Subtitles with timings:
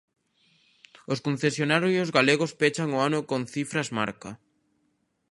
[1.11, 4.31] Os concesionarios galegos pechan o ano con cifras marca.